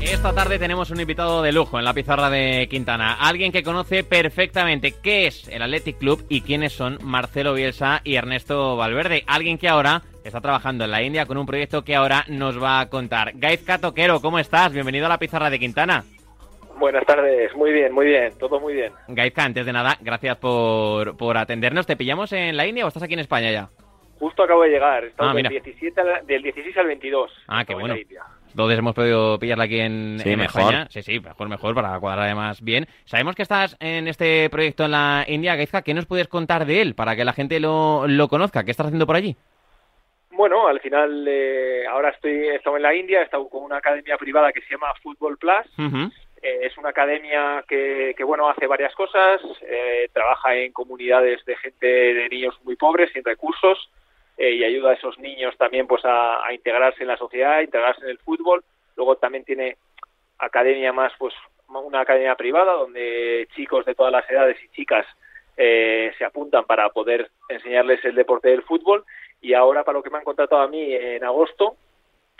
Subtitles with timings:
[0.00, 3.14] Esta tarde tenemos un invitado de lujo en la pizarra de Quintana.
[3.14, 8.16] Alguien que conoce perfectamente qué es el Athletic Club y quiénes son Marcelo Bielsa y
[8.16, 9.24] Ernesto Valverde.
[9.26, 12.80] Alguien que ahora está trabajando en la India con un proyecto que ahora nos va
[12.80, 13.32] a contar.
[13.36, 14.72] Gaizka Toquero, ¿cómo estás?
[14.72, 16.04] Bienvenido a la pizarra de Quintana.
[16.78, 18.92] Buenas tardes, muy bien, muy bien, todo muy bien.
[19.08, 21.86] Gaizka, antes de nada, gracias por, por atendernos.
[21.86, 23.68] ¿Te pillamos en la India o estás aquí en España ya?
[24.18, 25.48] Justo acabo de llegar, estamos Ah, mira.
[25.50, 27.32] del, 17 al, del 16 al 22.
[27.48, 27.94] Ah, qué bueno.
[28.50, 30.60] Entonces hemos podido pillarla aquí en, Sí, en mejor.
[30.62, 30.86] España.
[30.90, 32.86] Sí, sí, mejor, mejor, para cuadrar además bien.
[33.04, 35.82] Sabemos que estás en este proyecto en la India, Gaizka.
[35.82, 38.64] ¿Qué nos puedes contar de él para que la gente lo, lo conozca?
[38.64, 39.36] ¿Qué estás haciendo por allí?
[40.30, 43.78] Bueno, al final, eh, ahora estoy he estado en la India, he estado con una
[43.78, 45.66] academia privada que se llama Football Plus.
[45.78, 46.10] Ujú.
[46.42, 51.86] Eh, es una academia que, bueno, hace varias cosas, eh, trabaja en comunidades de gente,
[51.86, 53.90] de niños muy pobres, sin recursos,
[54.36, 57.62] eh, y ayuda a esos niños también pues a, a integrarse en la sociedad, a
[57.62, 58.62] integrarse en el fútbol.
[58.96, 59.76] Luego también tiene
[60.38, 61.34] academia más, pues
[61.68, 65.06] una academia privada donde chicos de todas las edades y chicas
[65.56, 69.04] eh, se apuntan para poder enseñarles el deporte del fútbol.
[69.40, 71.76] Y ahora, para lo que me han contratado a mí en agosto,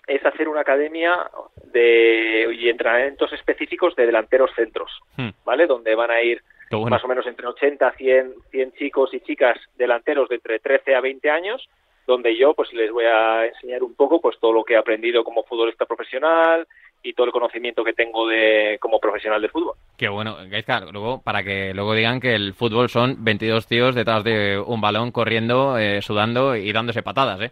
[0.09, 1.31] es hacer una academia
[1.73, 5.31] de y entrenamientos específicos de delanteros centros, Hmm.
[5.45, 5.67] ¿vale?
[5.67, 6.89] Donde van a ir bueno.
[6.89, 10.95] más o menos entre 80 a 100, 100 chicos y chicas delanteros de entre 13
[10.95, 11.69] a 20 años,
[12.06, 15.23] donde yo pues les voy a enseñar un poco pues todo lo que he aprendido
[15.25, 16.67] como futbolista profesional
[17.03, 19.77] y todo el conocimiento que tengo de como profesional de fútbol.
[19.97, 24.25] Qué bueno, Gaizka, luego, para que luego digan que el fútbol son 22 tíos detrás
[24.25, 27.51] de un balón corriendo, eh, sudando y dándose patadas, ¿eh?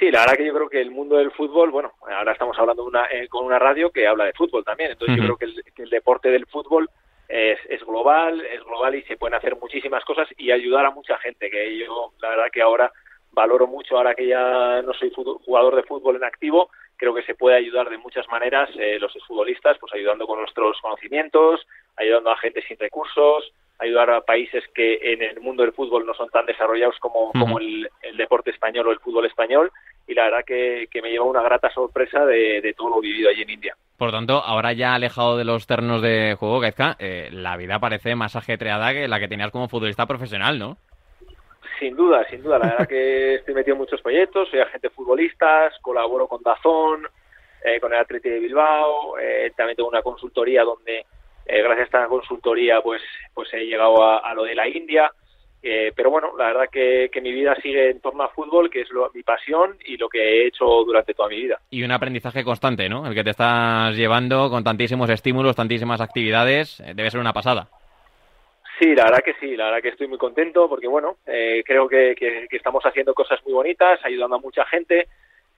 [0.00, 2.84] Sí, la verdad que yo creo que el mundo del fútbol, bueno, ahora estamos hablando
[2.84, 5.62] una- eh, con una radio que habla de fútbol también, entonces yo creo que el,
[5.74, 6.88] que el deporte del fútbol
[7.28, 11.18] es, es global, es global y se pueden hacer muchísimas cosas y ayudar a mucha
[11.18, 12.90] gente, que yo la verdad que ahora
[13.32, 15.12] valoro mucho, ahora que ya no soy
[15.44, 19.12] jugador de fútbol en activo, creo que se puede ayudar de muchas maneras eh, los
[19.26, 21.66] futbolistas, pues ayudando con nuestros conocimientos,
[21.96, 26.12] ayudando a gente sin recursos, ayudar a países que en el mundo del fútbol no
[26.12, 29.72] son tan desarrollados como, como el, el deporte español o el fútbol español
[30.06, 33.30] y la verdad que, que me lleva una grata sorpresa de, de todo lo vivido
[33.30, 33.76] allí en India.
[33.96, 38.14] Por tanto, ahora ya alejado de los terrenos de juego, Gaizka, eh, la vida parece
[38.14, 40.76] más ajetreada que la que tenías como futbolista profesional, ¿no?
[41.80, 42.58] Sin duda, sin duda.
[42.58, 47.08] La verdad que estoy metido en muchos proyectos, soy agente de futbolistas, colaboro con Dazón,
[47.64, 50.98] eh, con el Atleti de Bilbao, eh, también tengo una consultoría donde,
[51.46, 53.02] eh, gracias a esta consultoría, pues,
[53.34, 55.10] pues he llegado a, a lo de la India.
[55.62, 58.80] Eh, pero bueno, la verdad que, que mi vida sigue en torno al fútbol, que
[58.80, 61.58] es lo- mi pasión y lo que he hecho durante toda mi vida.
[61.68, 63.06] Y un aprendizaje constante, ¿no?
[63.06, 67.68] El que te estás llevando con tantísimos estímulos, tantísimas actividades, eh, debe ser una pasada.
[68.80, 71.88] Sí, la verdad que sí, la verdad que estoy muy contento porque, bueno, eh, creo
[71.88, 75.08] que, que- estamos haciendo cosas muy bonitas, ayudando a mucha gente.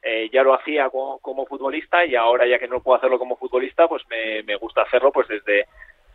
[0.02, 3.36] Eh, ya lo hacía como, como futbolista y ahora ya que no puedo hacerlo como
[3.36, 5.66] futbolista, pues me, me gusta hacerlo pues desde,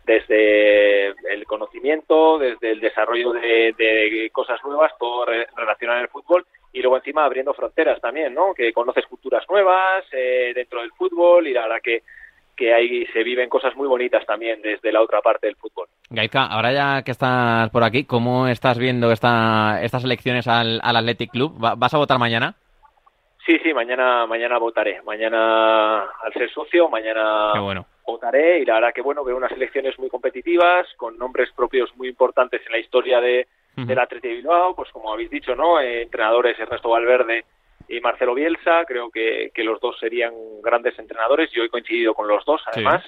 [0.06, 6.82] desde el conocimiento, desde el desarrollo de, cosas nuevas, todo re- relacionado el fútbol y
[6.82, 8.54] luego encima abriendo fronteras también, ¿no?
[8.54, 12.02] Que conoces culturas nuevas eh, dentro del fútbol y la verdad que,
[12.58, 15.86] que ahí se viven cosas muy bonitas también desde la otra parte del fútbol.
[16.10, 20.96] Gaizka, ahora ya que estás por aquí, ¿cómo estás viendo esta, estas elecciones al, al
[20.96, 21.56] Athletic Club?
[21.64, 22.54] ¿Va- ¿Vas a votar mañana?
[23.46, 25.00] Sí, sí, mañana, mañana votaré.
[25.02, 27.86] Mañana, al ser socio, mañana bueno.
[28.04, 32.08] votaré y la verdad que bueno, veo unas elecciones muy competitivas, con nombres propios muy
[32.08, 33.46] importantes en la historia de,
[33.76, 33.86] Ujú.
[33.86, 35.78] del Atleti de Bilbao, pues como habéis dicho, ¿no?
[35.80, 37.44] Eh, entrenadores Ernesto Valverde
[37.88, 40.32] y Marcelo Bielsa, creo que, que los dos serían
[40.62, 43.02] grandes entrenadores, yo he coincidido con los dos además,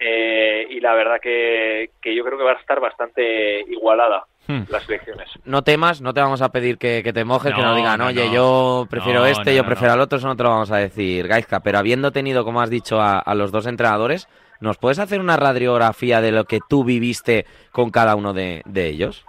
[0.00, 4.62] Eh, y la verdad que, que yo creo que va a estar bastante igualada Hmm.
[4.70, 5.28] las elecciones.
[5.44, 7.98] No temas, no te vamos a pedir que, que te mojes, que No, nos digan,
[7.98, 8.32] no, oye, no.
[8.32, 9.94] yo prefiero No, este, no, yo no, prefiero no.
[9.96, 11.60] al otro, eso no te lo vamos a decir, Gaizka.
[11.60, 14.26] Pero habiendo tenido, como has dicho, a, a los dos entrenadores,
[14.60, 18.86] ¿nos puedes hacer una radiografía de lo que tú viviste con cada uno de, de
[18.88, 19.26] ellos?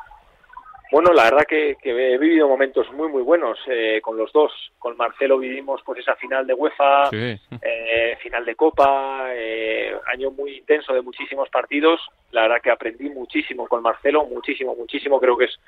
[0.91, 4.51] Bueno, la verdad que, que he vivido momentos muy muy buenos eh, con los dos.
[4.80, 7.39] Con Marcelo vivimos pues esa final de UEFA, Sí.
[7.62, 12.01] eh, final de Copa, eh, año muy intenso de muchísimos partidos.
[12.31, 15.19] La verdad que aprendí muchísimo con Marcelo, muchísimo, muchísimo.
[15.19, 15.59] Creo que es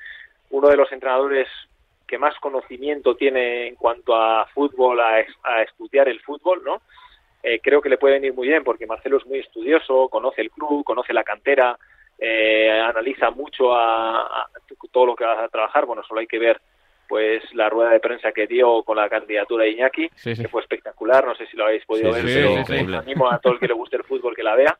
[0.50, 1.46] uno de los entrenadores
[2.08, 6.82] que más conocimiento tiene en cuanto a fútbol, a, a estudiar el fútbol, ¿no?
[7.44, 10.50] Eh, creo que le puede venir muy bien porque Marcelo es muy estudioso, conoce el
[10.50, 11.78] club, conoce la cantera,
[12.18, 14.48] eh, analiza mucho a, a
[14.90, 15.86] todo lo que va a trabajar.
[15.86, 16.60] Bueno, solo hay que ver
[17.08, 20.42] pues la rueda de prensa que dio con la candidatura de Iñaki, Sí, sí.
[20.42, 21.26] que fue espectacular.
[21.26, 23.74] No sé si lo habéis podido Sí, ver, pero animo a todo el que le
[23.74, 24.78] guste el fútbol que la vea.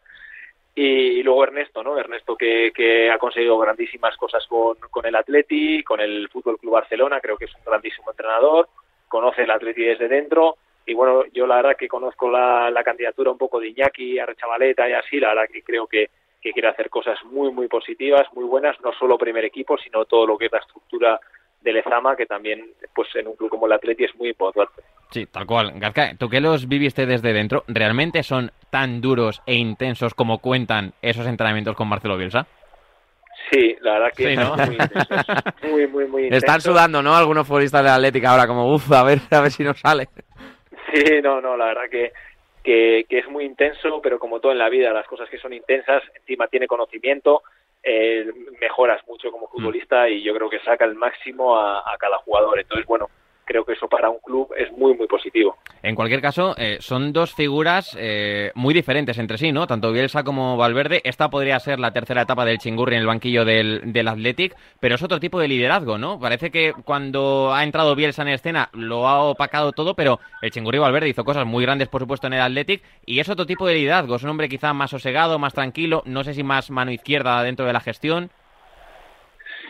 [0.74, 1.98] Y, luego Ernesto, ¿no?
[1.98, 6.72] Ernesto que, que ha conseguido grandísimas cosas con, con el Atleti, con el Fútbol Club
[6.72, 8.70] Barcelona, creo que es un grandísimo entrenador,
[9.08, 10.56] conoce el Atleti desde dentro
[10.86, 14.88] y bueno, yo la verdad que conozco la, la candidatura un poco de Iñaki, Arrechavaleta
[14.88, 16.08] y así, la verdad que creo que,
[16.42, 20.26] que quiere hacer cosas muy, muy positivas, muy buenas, no solo primer equipo, sino todo
[20.26, 21.20] lo que es la estructura
[21.60, 24.82] de Lezama, que también pues en un club como el Atleti es muy importante.
[25.10, 25.72] Sí, tal cual.
[25.76, 30.94] Gazka, tú que los viviste desde dentro, ¿realmente son tan duros e intensos como cuentan
[31.00, 32.46] esos entrenamientos con Marcelo Bielsa?
[33.50, 35.26] Sí, la verdad que muy intensos.
[35.70, 36.44] Muy, muy, muy intensos.
[36.44, 37.14] Están sudando, ¿no?
[37.14, 40.08] Algunos futbolistas de la Atlética ahora como, uff, a ver, a ver si nos sale.
[40.92, 42.12] Sí, no, no, la verdad que,
[42.62, 45.52] que, que, es muy intenso, pero como todo en la vida, las cosas que son
[45.52, 47.42] intensas, encima tiene conocimiento,
[47.82, 48.30] eh,
[48.60, 52.60] mejoras mucho como futbolista y yo creo que saca el máximo a, a cada jugador.
[52.60, 53.08] Entonces, bueno,
[53.44, 55.56] creo que eso para un club es muy, muy positivo.
[55.82, 59.66] En cualquier caso, eh, son dos figuras eh, muy diferentes entre sí, ¿no?
[59.66, 61.00] Tanto Bielsa como Valverde.
[61.04, 64.94] Esta podría ser la tercera etapa del Chingurri en el banquillo del, del Athletic, pero
[64.94, 66.20] es otro tipo de liderazgo, ¿no?
[66.20, 70.78] Parece que cuando ha entrado Bielsa en escena lo ha opacado todo, pero el Chingurri
[70.78, 73.74] Valverde hizo cosas muy grandes, por supuesto, en el Athletic, y es otro tipo de
[73.74, 74.16] liderazgo.
[74.16, 77.66] Es un hombre quizá más sosegado, más tranquilo, no sé si más mano izquierda dentro
[77.66, 78.30] de la gestión.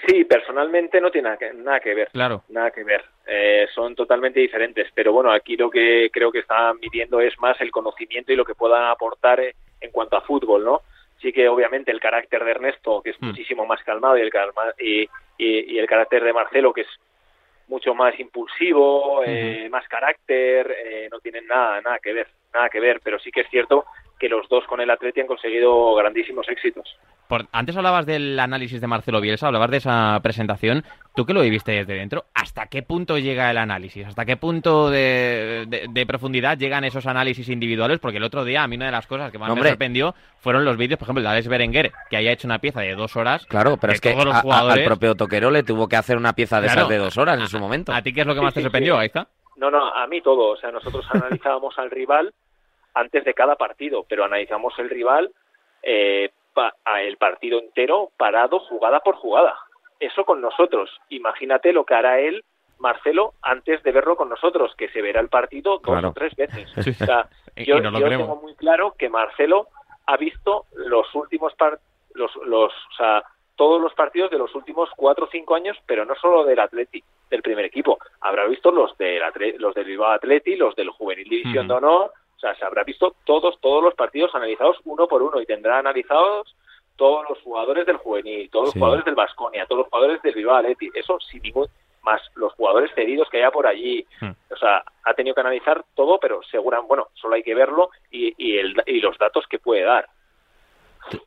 [0.06, 2.08] Sí, personalmente no tiene nada que, nada que ver.
[2.12, 2.42] Claro.
[2.48, 3.04] Nada que ver.
[3.26, 4.88] Eh, son totalmente diferentes.
[4.94, 8.44] Pero bueno, aquí lo que creo que están midiendo es más el conocimiento y lo
[8.44, 10.80] que puedan aportar en cuanto a fútbol, ¿no?
[11.20, 13.26] Sí que obviamente el carácter de Ernesto, que es Mm.
[13.26, 15.02] muchísimo más calmado, y el, calma, y,
[15.38, 16.88] y, y el carácter de Marcelo, que es
[17.68, 22.80] mucho más impulsivo, eh, más carácter, eh, no tienen nada, nada que ver, nada que
[22.80, 23.00] ver.
[23.04, 23.84] Pero sí que es cierto
[24.22, 26.96] que los dos con el Atleti han conseguido grandísimos éxitos.
[27.26, 30.84] Por, antes hablabas del análisis de Marcelo Bielsa, hablabas de esa presentación.
[31.16, 34.06] Tú que lo viviste desde dentro, ¿hasta qué punto llega el análisis?
[34.06, 37.98] ¿Hasta qué punto de, de, de profundidad llegan esos análisis individuales?
[37.98, 39.64] Porque el otro día a mí una de las cosas que más Hombre.
[39.64, 42.80] me sorprendió fueron los vídeos, por ejemplo, de Alex Berenguer, que haya hecho una pieza
[42.80, 43.44] de dos horas.
[43.46, 46.16] Claro, pero es que todos los a- jugadores- al propio Toquero le tuvo que hacer
[46.16, 46.80] una pieza de Claro.
[46.82, 47.92] esas de dos horas en su momento.
[47.92, 49.00] ¿A ti qué es lo que Sí, más te sí, sorprendió, sí.
[49.00, 49.26] Aiza?
[49.56, 50.52] No, no, a mí todo.
[50.52, 52.32] O sea, nosotros analizábamos al rival
[52.94, 55.30] antes de cada partido, pero analizamos el rival
[55.82, 59.56] eh, pa- a el partido entero parado jugada por jugada.
[60.00, 60.90] Eso con nosotros.
[61.08, 62.44] Imagínate lo que hará él,
[62.78, 66.08] Marcelo, antes de verlo con nosotros, que se verá el partido dos Claro.
[66.10, 66.70] o tres veces.
[66.84, 66.90] Sí.
[66.90, 69.68] O sea, yo, yo tengo muy claro que Marcelo
[70.06, 71.78] ha visto los últimos par
[72.14, 73.22] los, los, o sea,
[73.56, 77.02] todos los partidos de los últimos cuatro o cinco años, pero no solo del Atleti,
[77.30, 77.98] del primer equipo.
[78.20, 82.12] Habrá visto los del Atle- los del Bilbao Atleti, los del Juvenil División de Honor,
[82.42, 86.54] sea, se habrá visto todos todos los partidos analizados uno por uno y tendrá analizados
[86.96, 88.78] todos los jugadores del juvenil, todos Sí.
[88.78, 91.66] los jugadores del Vasconia, todos los jugadores del Bilbao Atleti, eso sin ningún
[92.02, 94.04] más los jugadores cedidos que haya por allí.
[94.20, 94.32] Hmm.
[94.50, 98.34] O sea, ha tenido que analizar todo, pero segura, bueno, solo hay que verlo y,
[98.36, 100.08] y, el, y los datos que puede dar.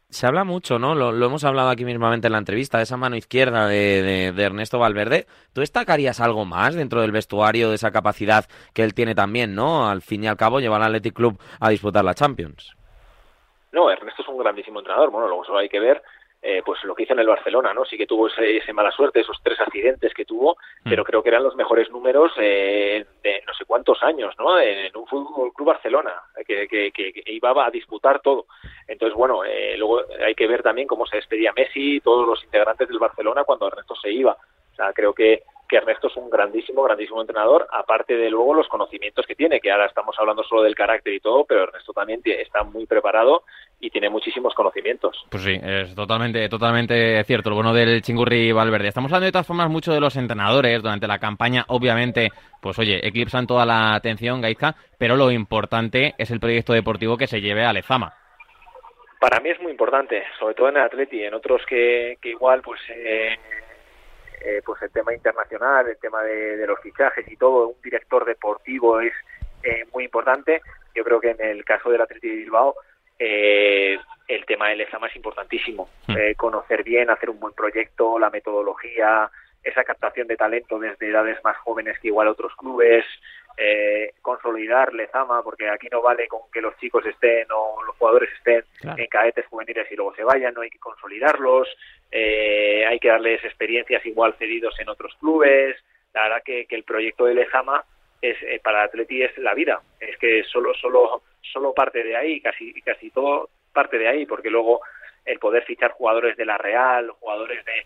[0.09, 0.95] Se habla mucho, ¿no?
[0.95, 4.43] Lo, hemos hablado aquí mismamente en la entrevista, de esa mano izquierda de, de- de
[4.43, 5.27] Ernesto Valverde.
[5.53, 9.89] ¿Tú destacarías algo más dentro del vestuario, de esa capacidad que él tiene también, ¿no?
[9.89, 12.75] Al fin y al cabo, llevar al Athletic Club a disputar la Champions.
[13.73, 15.11] No, Ernesto es un grandísimo entrenador.
[15.11, 16.01] Bueno, luego solo hay que ver
[16.47, 17.83] eh, pues lo que hizo en el Barcelona, ¿no?
[17.85, 20.89] Sí que tuvo ese, ese mala suerte, esos tres accidentes que tuvo, Mm.
[20.89, 24.59] pero creo que eran los mejores números eh, de no sé cuántos años, ¿no?
[24.59, 26.13] En un Fútbol Club Barcelona,
[26.45, 28.45] que, que, que- que iba a disputar todo.
[28.87, 32.43] Entonces, bueno, eh, luego hay que ver también cómo se despedía Messi y todos los
[32.43, 34.33] integrantes del Barcelona cuando Ernesto se iba.
[34.71, 38.67] O sea, creo que, que Ernesto es un grandísimo, grandísimo entrenador, aparte de luego los
[38.67, 42.21] conocimientos que tiene, que ahora estamos hablando solo del carácter y todo, pero Ernesto también
[42.25, 43.43] está muy preparado
[43.79, 45.25] y tiene muchísimos conocimientos.
[45.29, 48.89] Pues sí, es totalmente, totalmente cierto, lo bueno del Chingurri Valverde.
[48.89, 52.29] Estamos hablando de todas formas mucho de los entrenadores durante la campaña, obviamente,
[52.61, 57.27] pues oye, eclipsan toda la atención, Gaizka, pero lo importante es el proyecto deportivo que
[57.27, 58.13] se lleve a Lezama.
[59.19, 62.61] Para mí es muy importante, sobre todo en el Atleti, en otros que, que igual,
[62.61, 63.35] pues, eh,
[64.45, 68.23] eh, pues el tema internacional, el tema de, de los fichajes y todo, un director
[68.25, 69.13] deportivo es
[69.63, 70.61] eh, muy importante.
[70.93, 72.75] Yo creo que en el caso del Atleti de Bilbao,
[73.17, 73.97] eh,
[74.27, 75.89] el tema del examen es importantísimo.
[76.07, 76.17] Hmm.
[76.17, 79.29] Eh, conocer bien, hacer un buen proyecto, la metodología,
[79.63, 83.03] esa captación de talento desde edades más jóvenes que igual otros clubes,
[83.57, 88.29] eh, consolidar Lezama, porque aquí no vale con que los chicos estén o los jugadores
[88.37, 89.01] estén Claro.
[89.01, 91.67] en cadetes juveniles y luego se vayan, no hay que consolidarlos,
[92.11, 95.75] eh, hay que darles experiencias igual cedidos en otros clubes.
[96.13, 97.83] La verdad que, que el proyecto de Lezama
[98.21, 102.41] es eh, para Atleti es la vida, es que solo solo solo parte de ahí,
[102.41, 104.81] casi casi todo parte de ahí, porque luego
[105.25, 107.85] el poder fichar jugadores de la Real, jugadores de,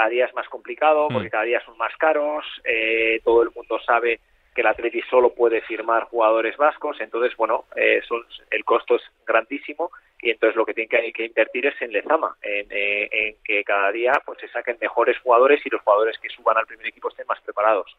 [0.00, 1.30] cada día es más complicado porque Mm.
[1.30, 4.18] cada día son más caros, eh, todo el mundo sabe
[4.54, 9.02] que el Atleti solo puede firmar jugadores vascos, entonces, bueno, eh, son- el costo es
[9.26, 9.90] grandísimo
[10.22, 13.92] y entonces lo que tienen que, invertir es en Lezama, en, eh, en, que cada
[13.92, 17.26] día pues se saquen mejores jugadores y los jugadores que suban al primer equipo estén
[17.26, 17.94] más preparados.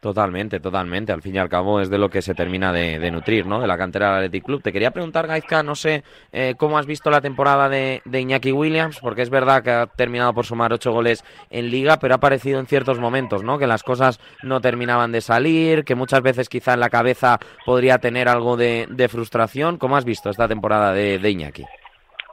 [0.00, 1.12] Totalmente, totalmente.
[1.12, 3.60] Al fin y al cabo es de lo que se termina de, nutrir, ¿no?
[3.60, 4.62] De la cantera del Athletic Club.
[4.62, 9.00] Te quería preguntar, Gaizka, no sé eh, cómo has visto la temporada de, Iñaki Williams,
[9.00, 12.60] porque es verdad que ha terminado por sumar ocho goles en Liga, pero ha aparecido
[12.60, 13.58] en ciertos momentos, ¿no?
[13.58, 17.98] Que las cosas no terminaban de salir, que muchas veces quizá en la cabeza podría
[17.98, 19.78] tener algo de, frustración.
[19.78, 21.64] ¿Cómo has visto esta temporada de, de Iñaki?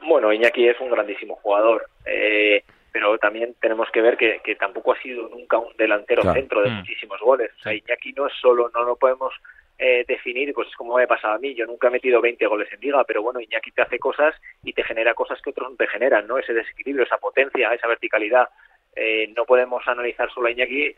[0.06, 1.88] Bueno, Iñaki es un grandísimo jugador.
[2.04, 2.62] Eh,
[2.94, 6.74] pero también tenemos que ver que, tampoco ha sido nunca un delantero centro de mm.
[6.74, 7.50] muchísimos goles.
[7.58, 9.34] O sea, Iñaki no es solo, no lo podemos
[9.76, 12.80] eh, definir, pues como me pasado a mí, yo nunca he metido 20 goles en
[12.80, 15.88] liga, pero bueno, Iñaki te hace cosas y te genera cosas que otros no te
[15.88, 16.38] generan, ¿no?
[16.38, 18.48] Ese desequilibrio, esa potencia, esa verticalidad.
[18.94, 20.96] Eh, no podemos analizar solo a Iñaki eh,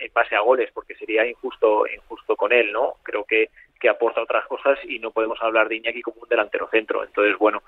[0.00, 2.94] en base a goles, porque sería injusto, injusto con él, ¿no?
[3.04, 6.66] Creo que, que aporta otras cosas y no podemos hablar de Iñaki como un delantero
[6.72, 7.04] centro.
[7.04, 7.62] Entonces, bueno,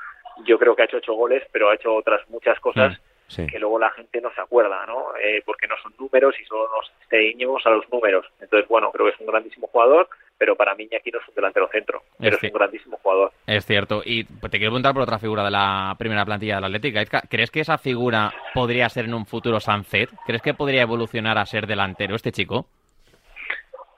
[0.45, 2.99] yo creo que ha hecho ocho goles, pero ha hecho otras muchas cosas.
[2.99, 5.15] Mm que luego la gente no se acuerda, ¿no?
[5.23, 8.27] Eh, porque no son números y solo nos ceñimos a los números.
[8.41, 10.09] Entonces, bueno, creo que es un grandísimo jugador,
[10.39, 13.33] pero para mí aquí no es un delantero centro, pero es, un grandísimo jugador.
[13.47, 14.03] Es cierto.
[14.05, 17.05] Y pues, te quiero preguntar por otra figura de la primera plantilla de la Atlética.
[17.29, 20.11] ¿Crees que esa figura podría ser en un futuro Sancet?
[20.27, 22.67] ¿Crees que podría evolucionar a ser delantero este chico?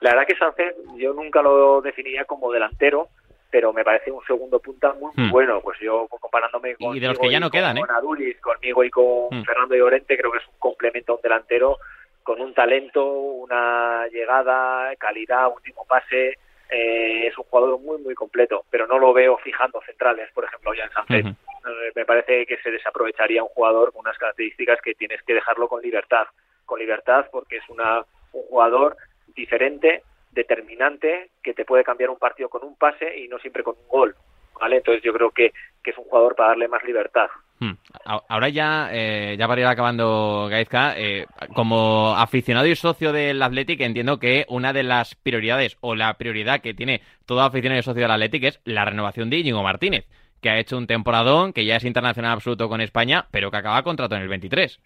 [0.01, 3.09] La verdad que Sancet yo nunca lo definiría como delantero,
[3.51, 5.29] pero me parece un segundo punta muy, hmm.
[5.29, 5.61] bueno.
[5.61, 7.83] Pues yo comparándome con, y de los que ya no quedan, ¿eh?
[7.89, 9.43] Adulis, conmigo y con hmm.
[9.43, 11.77] Fernando Llorente, creo que es un complemento a un delantero
[12.23, 16.37] con un talento, una llegada, calidad, último pase.
[16.69, 20.73] Eh, es un jugador muy, muy completo, pero no lo veo fijando centrales, por ejemplo,
[20.73, 24.95] ya en San eh, me parece que se desaprovecharía un jugador con unas características que
[24.95, 26.27] tienes que dejarlo con libertad.
[26.65, 28.95] Con libertad porque es una, un jugador
[29.35, 33.75] diferente, determinante que te puede cambiar un partido con un pase y no siempre con
[33.77, 34.15] un gol.
[34.61, 34.77] ¿vale?
[34.77, 35.51] Entonces yo creo que,
[35.83, 37.27] es un jugador para darle más libertad.
[37.59, 37.73] Hmm.
[38.05, 43.81] Ahora ya, eh, ya para ir acabando, Gaizka, eh, como aficionado y socio del Athletic,
[43.81, 48.03] entiendo que una de las prioridades o la prioridad que tiene todo aficionado y socio
[48.03, 50.05] del Athletic es la renovación de Íñigo Martínez,
[50.41, 53.83] que ha hecho un temporadón, que ya es internacional absoluto con España, pero que acaba
[53.83, 54.79] contrato en el 23.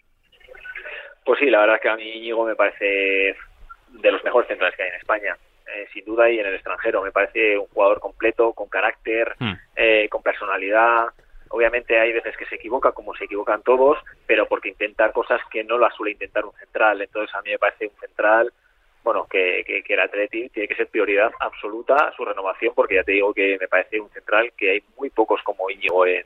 [1.26, 3.36] Pues sí, la verdad es que a mí Íñigo me parece
[4.02, 5.38] de los mejores centrales que hay en España.
[5.68, 7.02] Eh, sin duda y en el extranjero.
[7.02, 9.54] Me parece un jugador completo, con carácter, hmm.
[9.76, 11.08] eh, con personalidad.
[11.50, 13.98] Obviamente hay veces que se equivoca, como se equivocan todos,
[14.28, 17.02] pero porque intenta cosas que no las suele intentar un central.
[17.02, 18.54] Entonces a mí me parece un central,
[19.04, 23.14] bueno, que, que, el Atleti tiene que ser prioridad absoluta su renovación, porque ya te
[23.14, 26.26] digo que me parece un central que hay muy pocos como Íñigo en,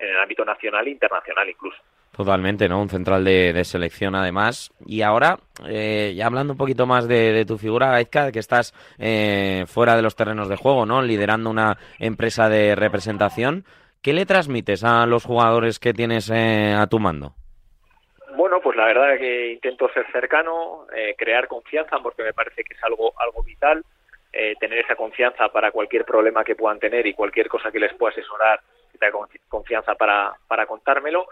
[0.00, 1.78] en el ámbito nacional e internacional incluso.
[2.16, 2.82] Totalmente, ¿no?
[2.82, 4.72] Un central de, selección además.
[4.84, 5.38] Y ahora,
[5.68, 10.02] eh, ya hablando un poquito más de, tu figura, Aizka, que estás eh, fuera de
[10.02, 11.02] los terrenos de juego, ¿no?
[11.02, 13.64] Liderando una empresa de representación.
[14.02, 17.34] ¿Qué le transmites a los jugadores que tienes eh, a tu mando?
[18.34, 22.74] Bueno, pues la verdad es que intento ser cercano, crear confianza, porque me parece que
[22.74, 23.84] es algo, algo vital.
[24.58, 28.12] tener esa confianza para cualquier problema que puedan tener y cualquier cosa que les pueda
[28.12, 28.60] asesorar,
[29.48, 31.26] confianza para, para contármelo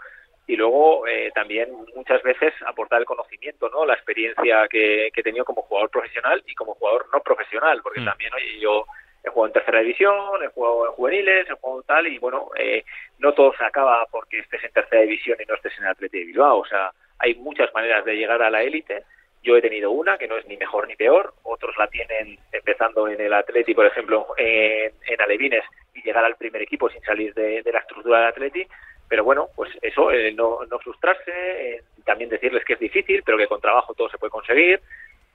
[0.47, 3.85] y luego eh, también muchas veces aportar el conocimiento, ¿no?
[3.85, 8.01] La experiencia que, que, he tenido como jugador profesional y como jugador no profesional, porque
[8.01, 8.05] mm.
[8.05, 8.85] también, oye, yo
[9.23, 12.83] he jugado en tercera división, he jugado en juveniles, he jugado tal, y bueno, eh,
[13.19, 16.19] no todo se acaba porque estés en tercera división y no estés en el Atleti
[16.19, 19.03] de Bilbao, o sea, hay muchas maneras de llegar a la élite,
[19.43, 23.07] yo he tenido una que no es ni mejor ni peor, otros la tienen empezando
[23.07, 27.33] en el Atleti, por ejemplo, en, en Alevines y llegar al primer equipo sin salir
[27.33, 28.67] de, la estructura del Atleti,
[29.07, 33.37] pero bueno, pues eso, eh, no, no, frustrarse, eh, también decirles que es difícil, pero
[33.37, 34.81] que con trabajo todo se puede conseguir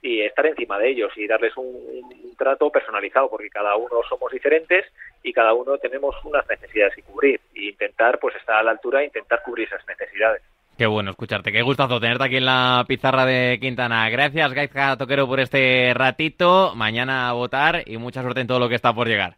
[0.01, 4.85] y estar encima de ellos y darles un, trato personalizado, porque cada uno somos diferentes
[5.23, 7.39] y cada uno tenemos unas necesidades que cubrir.
[7.55, 10.43] E intentar pues estar a la altura e intentar cubrir esas necesidades.
[10.77, 14.09] Qué bueno escucharte, qué gustazo tenerte aquí en la pizarra de Quintana.
[14.09, 16.73] Gracias, Gaizka Toquero, por este ratito.
[16.75, 19.37] Mañana a votar y mucha suerte en todo lo que está por llegar.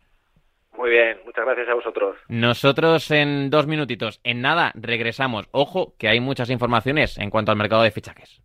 [0.75, 2.17] Muy bien, muchas gracias a vosotros.
[2.27, 5.47] Nosotros en dos minutitos, en nada, regresamos.
[5.51, 8.41] Ojo, que hay muchas informaciones en cuanto al mercado de fichajes.